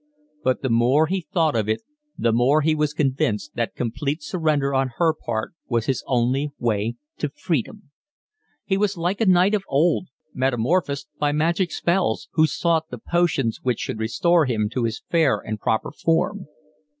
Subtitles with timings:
[0.43, 1.83] But the more he thought of it
[2.17, 6.95] the more he was convinced that complete surrender on her part was his only way
[7.19, 7.91] to freedom.
[8.65, 13.59] He was like a knight of old, metamorphosed by magic spells, who sought the potions
[13.61, 16.47] which should restore him to his fair and proper form.